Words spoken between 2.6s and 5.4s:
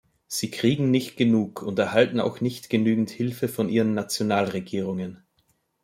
genügend Hilfe von ihren Nationalregierungen.